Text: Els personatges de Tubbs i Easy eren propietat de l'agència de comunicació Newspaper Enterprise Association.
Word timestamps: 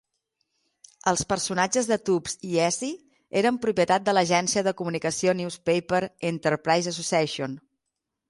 Els 1.09 1.19
personatges 1.33 1.89
de 1.89 1.97
Tubbs 2.09 2.33
i 2.51 2.55
Easy 2.67 2.89
eren 3.43 3.59
propietat 3.65 4.07
de 4.07 4.15
l'agència 4.17 4.65
de 4.69 4.75
comunicació 4.81 5.37
Newspaper 5.41 5.99
Enterprise 6.31 6.93
Association. 6.97 7.55